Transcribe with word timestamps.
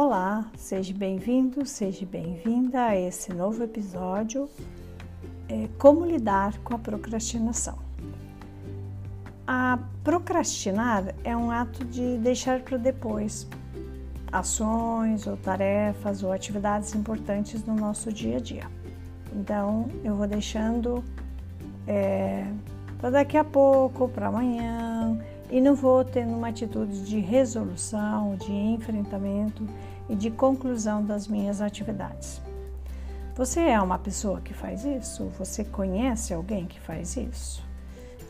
Olá, 0.00 0.48
seja 0.56 0.94
bem-vindo, 0.94 1.66
seja 1.66 2.06
bem-vinda 2.06 2.84
a 2.84 2.96
esse 2.96 3.34
novo 3.34 3.64
episódio. 3.64 4.48
É, 5.48 5.68
como 5.76 6.06
lidar 6.06 6.56
com 6.58 6.76
a 6.76 6.78
procrastinação? 6.78 7.76
A 9.44 9.76
procrastinar 10.04 11.16
é 11.24 11.36
um 11.36 11.50
ato 11.50 11.84
de 11.84 12.16
deixar 12.18 12.60
para 12.60 12.78
depois 12.78 13.48
ações 14.30 15.26
ou 15.26 15.36
tarefas 15.36 16.22
ou 16.22 16.30
atividades 16.30 16.94
importantes 16.94 17.64
no 17.64 17.74
nosso 17.74 18.12
dia 18.12 18.36
a 18.36 18.40
dia. 18.40 18.70
Então, 19.34 19.88
eu 20.04 20.14
vou 20.14 20.28
deixando 20.28 21.02
é, 21.88 22.46
para 23.00 23.10
daqui 23.10 23.36
a 23.36 23.42
pouco, 23.42 24.08
para 24.08 24.28
amanhã, 24.28 24.87
e 25.58 25.60
não 25.60 25.74
vou 25.74 26.04
tendo 26.04 26.32
uma 26.34 26.50
atitude 26.50 27.04
de 27.04 27.18
resolução, 27.18 28.36
de 28.36 28.52
enfrentamento 28.52 29.66
e 30.08 30.14
de 30.14 30.30
conclusão 30.30 31.04
das 31.04 31.26
minhas 31.26 31.60
atividades. 31.60 32.40
Você 33.34 33.58
é 33.62 33.80
uma 33.80 33.98
pessoa 33.98 34.40
que 34.40 34.54
faz 34.54 34.84
isso? 34.84 35.24
Você 35.36 35.64
conhece 35.64 36.32
alguém 36.32 36.64
que 36.64 36.78
faz 36.78 37.16
isso? 37.16 37.60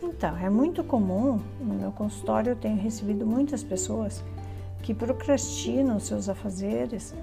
Então, 0.02 0.38
é 0.38 0.48
muito 0.48 0.82
comum, 0.82 1.38
no 1.60 1.74
meu 1.74 1.92
consultório 1.92 2.52
eu 2.52 2.56
tenho 2.56 2.80
recebido 2.80 3.26
muitas 3.26 3.62
pessoas 3.62 4.24
que 4.82 4.94
procrastinam 4.94 6.00
seus 6.00 6.30
afazeres 6.30 7.14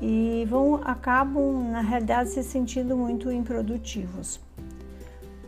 e 0.00 0.44
vão 0.50 0.80
acabam 0.82 1.70
na 1.70 1.82
realidade 1.82 2.30
se 2.30 2.42
sentindo 2.42 2.96
muito 2.96 3.30
improdutivos. 3.30 4.40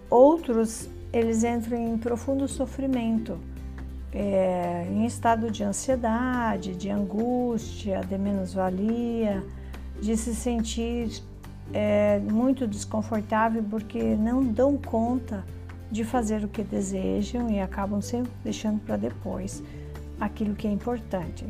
Outros, 0.08 0.88
eles 1.12 1.42
entram 1.42 1.76
em 1.76 1.98
profundo 1.98 2.46
sofrimento, 2.46 3.40
é, 4.14 4.86
em 4.88 5.04
estado 5.04 5.50
de 5.50 5.64
ansiedade, 5.64 6.76
de 6.76 6.88
angústia, 6.88 8.00
de 8.00 8.16
menos-valia, 8.16 9.44
de 10.00 10.16
se 10.16 10.34
sentir 10.34 11.20
é, 11.72 12.20
muito 12.20 12.66
desconfortável 12.66 13.64
porque 13.68 14.14
não 14.14 14.44
dão 14.44 14.76
conta 14.76 15.44
de 15.90 16.04
fazer 16.04 16.44
o 16.44 16.48
que 16.48 16.62
desejam 16.62 17.50
e 17.50 17.60
acabam 17.60 18.00
sempre 18.00 18.32
deixando 18.42 18.80
para 18.80 18.96
depois 18.96 19.62
aquilo 20.20 20.54
que 20.54 20.68
é 20.68 20.70
importante. 20.70 21.44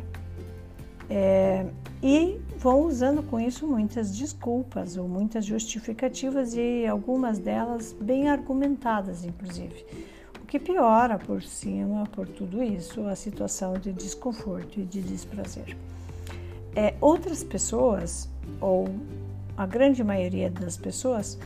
É, 1.10 1.66
e 2.02 2.40
vão 2.58 2.86
usando 2.86 3.22
com 3.22 3.38
isso 3.38 3.66
muitas 3.66 4.16
desculpas 4.16 4.96
ou 4.96 5.06
muitas 5.06 5.44
justificativas 5.44 6.54
e 6.54 6.86
algumas 6.86 7.38
delas 7.38 7.94
bem 8.00 8.28
argumentadas, 8.28 9.24
inclusive, 9.24 9.84
que 10.54 10.58
piora 10.60 11.18
por 11.18 11.42
cima, 11.42 12.04
por 12.12 12.28
tudo 12.28 12.62
isso, 12.62 13.08
a 13.08 13.16
situação 13.16 13.72
de 13.72 13.92
desconforto 13.92 14.78
e 14.78 14.84
de 14.84 15.02
desprazer. 15.02 15.76
É, 16.76 16.94
outras 17.00 17.42
pessoas, 17.42 18.28
ou 18.60 18.88
a 19.56 19.66
grande 19.66 20.04
maioria 20.04 20.48
das 20.48 20.76
pessoas, 20.76 21.40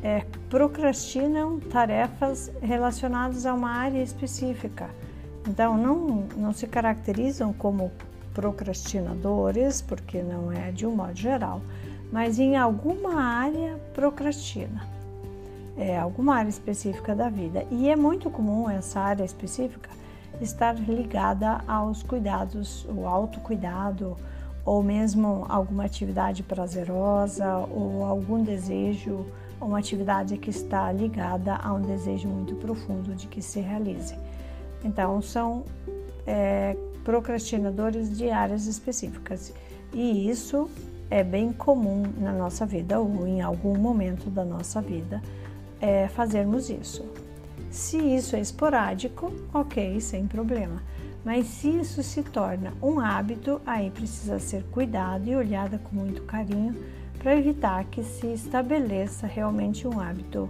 é, 0.00 0.24
procrastinam 0.48 1.58
tarefas 1.58 2.52
relacionadas 2.62 3.46
a 3.46 3.52
uma 3.52 3.68
área 3.68 4.00
específica. 4.00 4.88
Então, 5.48 5.76
não, 5.76 6.28
não 6.36 6.52
se 6.52 6.68
caracterizam 6.68 7.52
como 7.52 7.90
procrastinadores, 8.32 9.82
porque 9.82 10.22
não 10.22 10.52
é 10.52 10.70
de 10.70 10.86
um 10.86 10.94
modo 10.94 11.16
geral, 11.16 11.60
mas 12.12 12.38
em 12.38 12.56
alguma 12.56 13.20
área 13.20 13.76
procrastina, 13.92 14.86
é 15.76 15.98
alguma 15.98 16.36
área 16.36 16.48
específica 16.48 17.14
da 17.14 17.28
vida. 17.28 17.64
E 17.70 17.88
é 17.88 17.96
muito 17.96 18.30
comum 18.30 18.68
essa 18.68 19.00
área 19.00 19.24
específica 19.24 19.90
estar 20.40 20.74
ligada 20.74 21.60
aos 21.66 22.02
cuidados, 22.02 22.86
o 22.88 23.06
autocuidado, 23.06 24.16
ou 24.64 24.82
mesmo 24.82 25.44
alguma 25.48 25.84
atividade 25.84 26.42
prazerosa, 26.42 27.56
ou 27.70 28.04
algum 28.04 28.42
desejo 28.42 29.26
uma 29.60 29.78
atividade 29.78 30.36
que 30.38 30.50
está 30.50 30.90
ligada 30.90 31.54
a 31.54 31.72
um 31.72 31.80
desejo 31.80 32.28
muito 32.28 32.54
profundo 32.56 33.14
de 33.14 33.28
que 33.28 33.40
se 33.40 33.60
realize. 33.60 34.16
Então, 34.84 35.22
são 35.22 35.64
é, 36.26 36.76
procrastinadores 37.04 38.16
de 38.16 38.30
áreas 38.30 38.66
específicas 38.66 39.52
e 39.92 40.28
isso 40.28 40.68
é 41.10 41.22
bem 41.22 41.52
comum 41.52 42.02
na 42.18 42.32
nossa 42.32 42.64
vida 42.64 42.98
ou 42.98 43.26
em 43.26 43.40
algum 43.40 43.76
momento 43.76 44.30
da 44.30 44.44
nossa 44.44 44.80
vida 44.80 45.22
é, 45.82 46.06
fazermos 46.06 46.70
isso. 46.70 47.04
Se 47.68 47.98
isso 47.98 48.36
é 48.36 48.40
esporádico, 48.40 49.32
ok, 49.52 50.00
sem 50.00 50.26
problema. 50.26 50.80
Mas 51.24 51.46
se 51.46 51.68
isso 51.68 52.02
se 52.02 52.22
torna 52.22 52.72
um 52.80 53.00
hábito, 53.00 53.60
aí 53.66 53.90
precisa 53.90 54.38
ser 54.38 54.62
cuidado 54.70 55.28
e 55.28 55.34
olhada 55.34 55.78
com 55.78 55.96
muito 55.96 56.22
carinho 56.22 56.74
para 57.18 57.36
evitar 57.36 57.84
que 57.84 58.02
se 58.02 58.26
estabeleça 58.28 59.26
realmente 59.26 59.86
um 59.86 60.00
hábito 60.00 60.48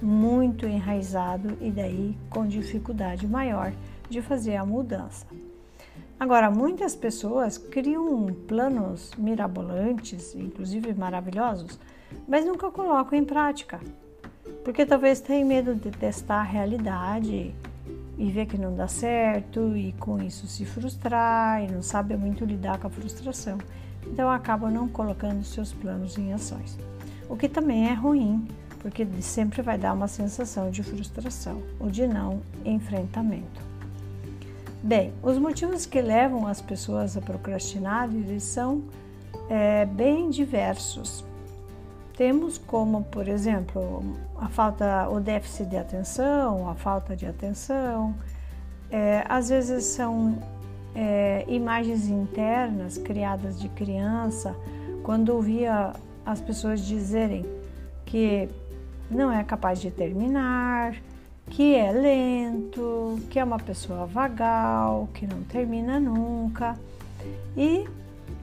muito 0.00 0.66
enraizado 0.66 1.56
e 1.60 1.70
daí 1.70 2.16
com 2.30 2.46
dificuldade 2.46 3.26
maior 3.26 3.72
de 4.08 4.20
fazer 4.20 4.56
a 4.56 4.64
mudança. 4.64 5.26
Agora, 6.18 6.50
muitas 6.50 6.94
pessoas 6.94 7.58
criam 7.58 8.26
planos 8.48 9.12
mirabolantes, 9.16 10.34
inclusive 10.34 10.94
maravilhosos, 10.94 11.78
mas 12.26 12.46
nunca 12.46 12.70
colocam 12.70 13.18
em 13.18 13.24
prática, 13.24 13.80
porque 14.64 14.86
talvez 14.86 15.20
tenham 15.20 15.46
medo 15.46 15.74
de 15.74 15.90
testar 15.90 16.40
a 16.40 16.42
realidade 16.42 17.54
e 18.16 18.30
ver 18.30 18.46
que 18.46 18.56
não 18.56 18.74
dá 18.74 18.88
certo 18.88 19.76
e 19.76 19.92
com 20.00 20.22
isso 20.22 20.46
se 20.46 20.64
frustrar 20.64 21.62
e 21.62 21.70
não 21.70 21.82
sabe 21.82 22.16
muito 22.16 22.44
lidar 22.44 22.78
com 22.78 22.86
a 22.86 22.90
frustração 22.90 23.58
então 24.06 24.30
acabam 24.30 24.70
não 24.70 24.88
colocando 24.88 25.44
seus 25.44 25.72
planos 25.72 26.18
em 26.18 26.32
ações. 26.32 26.78
O 27.28 27.36
que 27.36 27.48
também 27.48 27.88
é 27.88 27.94
ruim, 27.94 28.46
porque 28.80 29.06
sempre 29.20 29.62
vai 29.62 29.78
dar 29.78 29.92
uma 29.92 30.08
sensação 30.08 30.70
de 30.70 30.82
frustração 30.82 31.62
ou 31.80 31.90
de 31.90 32.06
não 32.06 32.42
enfrentamento. 32.64 33.62
Bem, 34.82 35.12
os 35.22 35.38
motivos 35.38 35.86
que 35.86 36.00
levam 36.02 36.46
as 36.46 36.60
pessoas 36.60 37.16
a 37.16 37.20
procrastinar 37.20 38.10
eles 38.14 38.42
são 38.42 38.82
é, 39.48 39.86
bem 39.86 40.28
diversos. 40.28 41.24
Temos 42.16 42.58
como, 42.58 43.02
por 43.04 43.26
exemplo, 43.26 44.02
a 44.36 44.48
falta, 44.48 45.08
o 45.08 45.18
déficit 45.18 45.66
de 45.66 45.76
atenção, 45.76 46.68
a 46.68 46.74
falta 46.74 47.16
de 47.16 47.26
atenção. 47.26 48.14
É, 48.90 49.24
às 49.28 49.48
vezes 49.48 49.84
são 49.84 50.38
é, 50.94 51.44
imagens 51.48 52.06
internas 52.08 52.96
criadas 52.98 53.60
de 53.60 53.68
criança, 53.68 54.54
quando 55.02 55.30
ouvia 55.30 55.92
as 56.24 56.40
pessoas 56.40 56.80
dizerem 56.86 57.44
que 58.06 58.48
não 59.10 59.32
é 59.32 59.42
capaz 59.42 59.80
de 59.80 59.90
terminar, 59.90 60.94
que 61.50 61.74
é 61.74 61.90
lento, 61.90 63.20
que 63.28 63.38
é 63.38 63.44
uma 63.44 63.58
pessoa 63.58 64.06
vagal, 64.06 65.08
que 65.12 65.26
não 65.26 65.42
termina 65.42 65.98
nunca. 65.98 66.78
E 67.56 67.86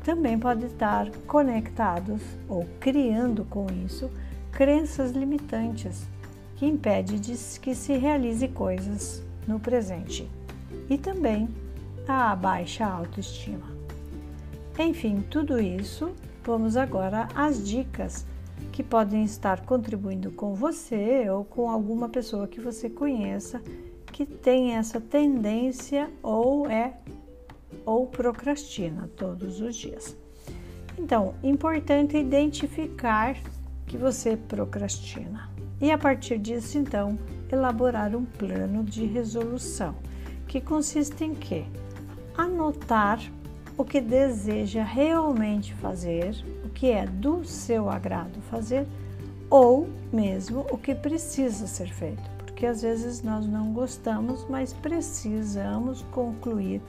também 0.04 0.38
pode 0.38 0.66
estar 0.66 1.10
conectados 1.28 2.22
ou 2.48 2.66
criando 2.80 3.46
com 3.46 3.68
isso 3.86 4.10
crenças 4.52 5.12
limitantes 5.12 6.08
que 6.56 6.66
impedem 6.66 7.20
de 7.20 7.34
que 7.60 7.74
se 7.74 7.94
realize 7.98 8.48
coisas 8.50 9.24
no 9.48 9.60
presente. 9.60 10.30
E 10.90 10.98
também 10.98 11.50
a 12.08 12.36
baixa 12.36 12.86
autoestima. 12.86 13.66
Enfim, 14.78 15.24
tudo 15.30 15.60
isso, 15.60 16.12
vamos 16.44 16.76
agora 16.76 17.28
às 17.36 17.66
dicas 17.66 18.26
que 18.72 18.84
podem 18.84 19.24
estar 19.24 19.62
contribuindo 19.66 20.32
com 20.32 20.54
você 20.54 21.30
ou 21.30 21.44
com 21.44 21.70
alguma 21.70 22.10
pessoa 22.10 22.48
que 22.48 22.60
você 22.60 22.90
conheça 22.90 23.62
que 24.12 24.26
tem 24.26 24.76
essa 24.76 25.00
tendência 25.00 26.10
ou 26.22 26.70
é 26.70 26.94
ou 27.86 28.08
procrastina 28.08 29.10
todos 29.16 29.62
os 29.62 29.76
dias. 29.76 30.16
Então, 30.98 31.34
importante 31.44 32.18
identificar 32.18 33.38
que 33.88 33.98
você 33.98 34.36
procrastina 34.36 35.50
e 35.80 35.92
a 35.92 35.98
partir 35.98 36.38
disso, 36.38 36.78
então, 36.78 37.18
elaborar 37.52 38.16
um 38.16 38.24
plano 38.24 38.84
de 38.84 39.06
resolução 39.06 39.96
que 40.48 40.62
consiste 40.62 41.24
em 41.24 41.34
quê? 41.34 41.66
anotar 42.38 43.20
o 43.78 43.84
que 43.84 44.02
deseja 44.02 44.84
realmente 44.84 45.74
fazer, 45.76 46.36
o 46.64 46.70
que 46.70 46.92
é 46.92 47.06
do 47.06 47.44
seu 47.44 47.90
agrado 47.90 48.42
fazer, 48.50 48.88
ou 49.50 49.90
mesmo 50.12 50.66
o 50.72 50.78
que 50.78 50.94
precisa 50.96 51.68
ser 51.68 51.92
feito, 51.92 52.22
porque 52.38 52.66
às 52.66 52.82
vezes 52.82 53.22
nós 53.22 53.48
não 53.48 53.74
gostamos, 53.74 54.46
mas 54.50 54.72
precisamos 54.74 56.04
concluir 56.12 56.82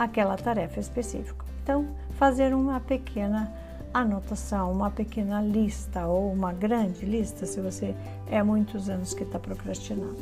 aquela 0.00 0.36
tarefa 0.36 0.80
específica. 0.80 1.44
Então, 1.62 1.86
fazer 2.18 2.54
uma 2.54 2.80
pequena 2.80 3.52
anotação, 3.92 4.72
uma 4.72 4.90
pequena 4.90 5.42
lista 5.42 6.06
ou 6.06 6.32
uma 6.32 6.52
grande 6.52 7.04
lista, 7.04 7.44
se 7.44 7.60
você 7.60 7.94
é 8.30 8.42
muitos 8.42 8.88
anos 8.88 9.12
que 9.12 9.24
está 9.24 9.38
procrastinando. 9.38 10.16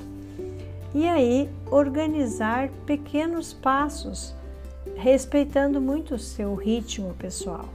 E 0.95 1.07
aí, 1.07 1.49
organizar 1.71 2.71
pequenos 2.87 3.53
passos 3.53 4.35
respeitando 4.97 5.81
muito 5.81 6.17
o 6.17 6.19
seu 6.19 6.55
ritmo 6.55 7.15
pessoal. 7.15 7.69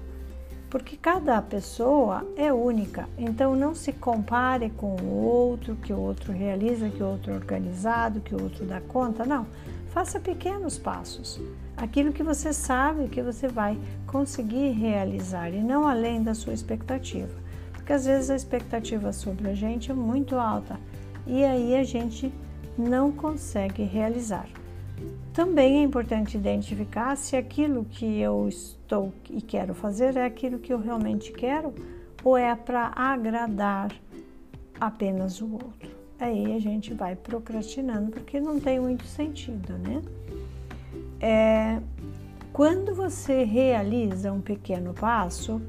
porque 0.73 0.97
cada 0.97 1.39
pessoa 1.39 2.25
é 2.35 2.51
única. 2.51 3.07
Então 3.15 3.55
não 3.55 3.75
se 3.75 3.93
compare 3.93 4.71
com 4.71 4.95
o 4.95 5.23
outro, 5.23 5.75
que 5.75 5.93
o 5.93 5.99
outro 5.99 6.33
realiza, 6.33 6.89
que 6.89 7.03
o 7.03 7.05
outro 7.05 7.31
é 7.31 7.35
organizado, 7.35 8.19
que 8.21 8.33
o 8.33 8.41
outro 8.41 8.65
dá 8.65 8.81
conta. 8.81 9.23
Não. 9.23 9.45
Faça 9.89 10.19
pequenos 10.19 10.79
passos. 10.79 11.39
Aquilo 11.83 12.13
que 12.13 12.23
você 12.23 12.53
sabe 12.53 13.09
que 13.09 13.21
você 13.21 13.45
vai 13.45 13.77
conseguir 14.07 14.69
realizar 14.69 15.49
e 15.49 15.61
não 15.61 15.85
além 15.85 16.23
da 16.23 16.33
sua 16.33 16.53
expectativa. 16.53 17.35
Porque 17.73 17.91
às 17.91 18.05
vezes 18.05 18.29
a 18.29 18.37
expectativa 18.37 19.11
sobre 19.11 19.49
a 19.49 19.53
gente 19.53 19.91
é 19.91 19.93
muito 19.93 20.37
alta 20.37 20.79
e 21.27 21.43
aí 21.43 21.75
a 21.75 21.83
gente 21.83 22.31
não 22.77 23.11
consegue 23.11 23.83
realizar. 23.83 24.47
Também 25.33 25.79
é 25.79 25.83
importante 25.83 26.37
identificar 26.37 27.17
se 27.17 27.35
aquilo 27.35 27.83
que 27.83 28.17
eu 28.17 28.47
estou 28.47 29.13
e 29.29 29.41
quero 29.41 29.73
fazer 29.73 30.15
é 30.15 30.25
aquilo 30.25 30.59
que 30.59 30.71
eu 30.71 30.79
realmente 30.79 31.33
quero 31.33 31.75
ou 32.23 32.37
é 32.37 32.55
para 32.55 32.93
agradar 32.95 33.91
apenas 34.79 35.41
o 35.41 35.51
outro. 35.51 35.91
Aí 36.17 36.55
a 36.55 36.59
gente 36.59 36.93
vai 36.93 37.13
procrastinando 37.13 38.09
porque 38.09 38.39
não 38.39 38.57
tem 38.57 38.79
muito 38.79 39.03
sentido, 39.03 39.73
né? 39.79 40.01
É, 41.23 41.79
quando 42.51 42.93
você 42.93 43.45
realiza 43.45 44.29
um 44.29 44.41
pequeno 44.41 44.93
passo, 44.93 45.61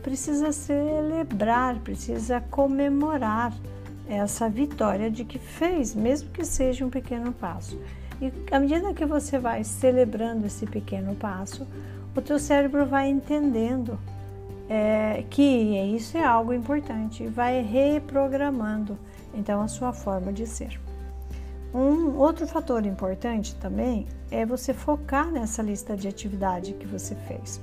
precisa 0.00 0.52
celebrar, 0.52 1.80
precisa 1.80 2.40
comemorar 2.40 3.52
essa 4.08 4.48
vitória 4.48 5.10
de 5.10 5.24
que 5.24 5.40
fez, 5.40 5.92
mesmo 5.92 6.30
que 6.30 6.44
seja 6.44 6.86
um 6.86 6.88
pequeno 6.88 7.32
passo. 7.32 7.76
E 8.20 8.32
à 8.54 8.60
medida 8.60 8.94
que 8.94 9.04
você 9.04 9.40
vai 9.40 9.64
celebrando 9.64 10.46
esse 10.46 10.66
pequeno 10.66 11.16
passo, 11.16 11.66
o 12.14 12.20
teu 12.22 12.38
cérebro 12.38 12.86
vai 12.86 13.10
entendendo 13.10 13.98
é, 14.68 15.24
que 15.28 15.42
isso 15.42 16.16
é 16.16 16.24
algo 16.24 16.52
importante, 16.52 17.26
vai 17.26 17.60
reprogramando 17.60 18.96
então 19.34 19.60
a 19.60 19.66
sua 19.66 19.92
forma 19.92 20.32
de 20.32 20.46
ser. 20.46 20.80
Um 21.74 22.18
outro 22.18 22.46
fator 22.46 22.84
importante 22.84 23.54
também 23.56 24.06
é 24.30 24.44
você 24.44 24.74
focar 24.74 25.30
nessa 25.30 25.62
lista 25.62 25.96
de 25.96 26.06
atividade 26.06 26.74
que 26.74 26.86
você 26.86 27.14
fez. 27.14 27.60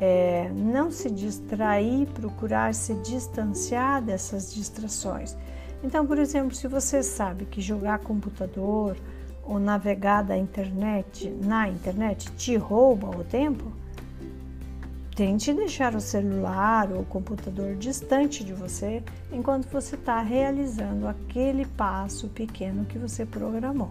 É, 0.00 0.50
não 0.52 0.90
se 0.90 1.08
distrair, 1.08 2.06
procurar 2.08 2.74
se 2.74 2.94
distanciar 2.94 4.02
dessas 4.02 4.52
distrações. 4.52 5.36
Então, 5.84 6.04
por 6.04 6.18
exemplo, 6.18 6.54
se 6.54 6.66
você 6.66 7.02
sabe 7.02 7.44
que 7.44 7.60
jogar 7.60 8.00
computador 8.00 8.96
ou 9.44 9.60
navegar 9.60 10.22
da 10.22 10.36
internet, 10.36 11.30
na 11.44 11.68
internet 11.68 12.32
te 12.32 12.56
rouba 12.56 13.08
o 13.16 13.22
tempo, 13.22 13.70
tente 15.14 15.52
deixar 15.52 15.94
o 15.94 16.00
celular 16.00 16.90
ou 16.90 17.00
o 17.00 17.06
computador 17.06 17.76
distante 17.76 18.42
de 18.42 18.52
você 18.52 19.02
enquanto 19.32 19.68
você 19.68 19.94
está 19.94 20.20
realizando 20.20 21.06
aquele 21.06 21.64
passo 21.64 22.28
pequeno 22.28 22.84
que 22.84 22.98
você 22.98 23.24
programou. 23.24 23.90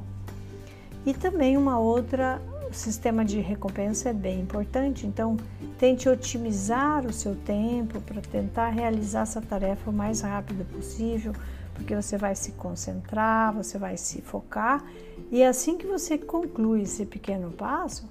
E 1.05 1.13
também 1.13 1.57
uma 1.57 1.79
outra 1.79 2.41
sistema 2.73 3.23
de 3.23 3.39
recompensa 3.39 4.09
é 4.09 4.13
bem 4.13 4.41
importante, 4.41 5.05
então 5.05 5.37
tente 5.77 6.09
otimizar 6.09 7.05
o 7.05 7.13
seu 7.13 7.35
tempo 7.35 8.01
para 8.01 8.21
tentar 8.21 8.69
realizar 8.69 9.21
essa 9.21 9.41
tarefa 9.41 9.89
o 9.89 9.93
mais 9.93 10.21
rápido 10.21 10.65
possível, 10.65 11.33
porque 11.73 11.95
você 11.95 12.17
vai 12.17 12.35
se 12.35 12.51
concentrar, 12.53 13.53
você 13.53 13.77
vai 13.77 13.97
se 13.97 14.21
focar 14.21 14.83
e 15.31 15.43
assim 15.43 15.77
que 15.77 15.85
você 15.85 16.17
conclui 16.17 16.81
esse 16.81 17.05
pequeno 17.05 17.51
passo, 17.51 18.09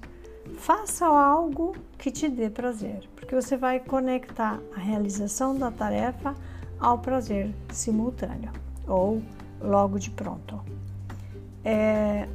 faça 0.57 1.05
algo 1.05 1.75
que 1.97 2.11
te 2.11 2.29
dê 2.29 2.49
prazer, 2.49 3.07
porque 3.15 3.35
você 3.35 3.57
vai 3.57 3.79
conectar 3.79 4.59
a 4.75 4.79
realização 4.79 5.55
da 5.57 5.71
tarefa 5.71 6.35
ao 6.79 6.99
prazer 6.99 7.53
simultâneo 7.71 8.51
ou 8.87 9.21
logo 9.61 9.97
de 9.97 10.11
pronto. 10.11 10.59
É, 11.63 12.27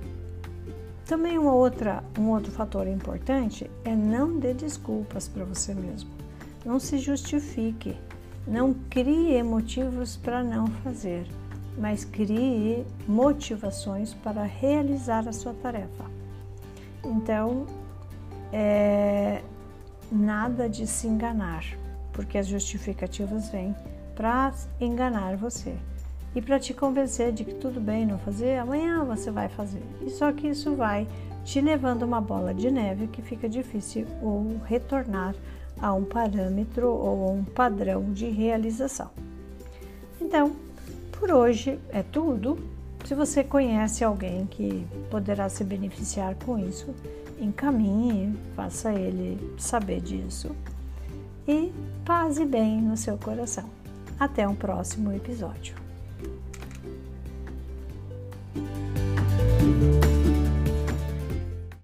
também 1.07 1.39
uma 1.39 1.55
outra, 1.55 2.03
um 2.19 2.31
outro 2.31 2.51
fator 2.51 2.87
importante 2.87 3.71
é 3.85 3.95
não 3.95 4.39
dê 4.39 4.55
desculpas 4.55 5.29
para 5.29 5.45
você 5.45 5.75
mesmo. 5.75 6.11
Não 6.65 6.79
se 6.79 6.99
justifique. 6.99 7.97
Não 8.47 8.75
crie 8.89 9.43
motivos 9.43 10.17
para 10.17 10.43
não 10.43 10.67
fazer, 10.67 11.27
mas 11.77 12.05
crie 12.05 12.87
motivações 13.07 14.15
para 14.15 14.43
realizar 14.43 15.29
a 15.29 15.33
sua 15.33 15.53
tarefa. 15.53 16.05
Então, 17.05 17.67
é, 18.53 19.43
nada 20.11 20.69
de 20.69 20.87
se 20.87 21.07
enganar, 21.07 21.65
porque 22.13 22.39
as 22.39 22.47
justificativas 22.47 23.51
vêm 23.51 23.75
para 24.15 24.53
enganar 24.81 25.37
você 25.37 25.75
e 26.35 26.43
para 26.43 26.59
te 26.59 26.75
convencer 26.75 27.33
de 27.33 27.45
que 27.45 27.55
tudo 27.55 27.81
bem 27.81 28.07
não 28.07 28.19
fazer, 28.19 28.59
amanhã 28.59 29.05
você 29.05 29.31
vai 29.31 29.49
fazer. 29.49 29.83
E 30.03 30.11
só 30.11 30.33
que 30.33 30.49
isso 30.49 30.75
vai 30.75 31.07
te 31.45 31.61
levando 31.61 32.03
uma 32.03 32.21
bola 32.21 32.53
de 32.53 32.71
neve 32.71 33.07
que 33.07 33.23
fica 33.23 33.49
difícil 33.49 34.07
ou 34.23 34.59
retornar 34.65 35.35
a 35.81 35.93
um 35.95 36.05
parâmetro 36.05 36.89
ou 36.89 37.33
um 37.33 37.45
padrão 37.45 38.13
de 38.13 38.29
realização. 38.29 39.11
Então, 40.21 40.55
por 41.13 41.31
hoje 41.31 41.79
é 41.91 42.03
tudo. 42.03 42.59
Se 43.09 43.15
você 43.15 43.43
conhece 43.43 44.05
alguém 44.05 44.45
que 44.45 44.87
poderá 45.11 45.49
se 45.49 45.65
beneficiar 45.65 46.35
com 46.45 46.59
isso, 46.59 46.95
encaminhe, 47.41 48.39
faça 48.55 48.93
ele 48.93 49.57
saber 49.57 50.03
disso 50.03 50.55
e 51.49 51.73
paz 52.05 52.39
e 52.39 52.45
bem 52.45 52.83
no 52.83 52.99
seu 52.99 53.17
coração. 53.17 53.65
Até 54.21 54.47
um 54.47 54.55
próximo 54.55 55.11
episódio. 55.11 55.75